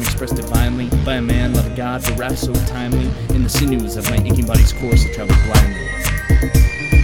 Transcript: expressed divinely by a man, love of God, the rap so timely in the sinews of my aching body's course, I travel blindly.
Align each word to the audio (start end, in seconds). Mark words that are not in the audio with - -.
expressed 0.00 0.36
divinely 0.36 0.88
by 1.04 1.14
a 1.14 1.22
man, 1.22 1.54
love 1.54 1.66
of 1.66 1.76
God, 1.76 2.00
the 2.02 2.12
rap 2.14 2.32
so 2.32 2.52
timely 2.66 3.08
in 3.34 3.42
the 3.42 3.48
sinews 3.48 3.96
of 3.96 4.08
my 4.10 4.16
aching 4.16 4.46
body's 4.46 4.72
course, 4.72 5.04
I 5.04 5.12
travel 5.12 5.36
blindly. 5.44 6.95